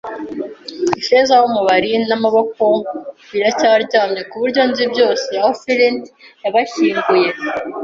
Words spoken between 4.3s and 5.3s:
kubyo nzi byose,